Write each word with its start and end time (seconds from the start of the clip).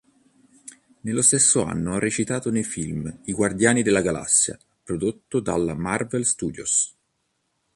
Nello 1.01 1.21
stesso 1.21 1.61
anno 1.63 1.93
ha 1.93 1.99
recitato 1.99 2.49
nei 2.49 2.63
film 2.63 3.19
"Guardiani 3.23 3.83
della 3.83 4.01
Galassia" 4.01 4.57
prodotto 4.81 5.39
dalla 5.39 5.75
Marvel 5.75 6.25
Studios. 6.25 6.97